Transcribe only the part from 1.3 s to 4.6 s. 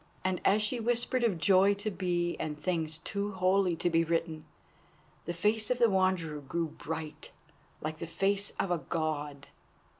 joy to be, and things too holy to be written,